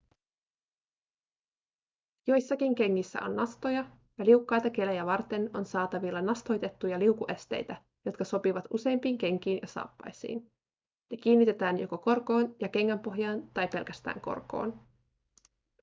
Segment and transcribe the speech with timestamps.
[2.27, 3.85] joissakin kengissä on nastoja
[4.17, 10.51] ja liukkaita kelejä varten on saatavilla nastoitettuja liukuesteitä jotka sopivat useimpiin kenkiin ja saappaisiin
[11.11, 14.79] ne kiinnitetään joko korkoon ja kengänpohjaan tai pelkästään korkoon